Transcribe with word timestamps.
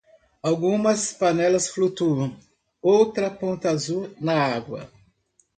Algumas 0.41 1.13
panelas 1.13 1.69
flutuam, 1.69 2.35
outra 2.81 3.29
ponta 3.29 3.69
azul 3.69 4.09
na 4.19 4.33
água. 4.33 4.89